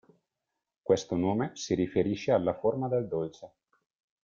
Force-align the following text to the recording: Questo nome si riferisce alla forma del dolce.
Questo 0.81 1.15
nome 1.15 1.51
si 1.53 1.75
riferisce 1.75 2.31
alla 2.31 2.57
forma 2.57 2.87
del 2.87 3.07
dolce. 3.07 3.51